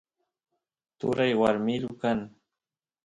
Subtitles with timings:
[0.99, 2.19] turay warmilu kan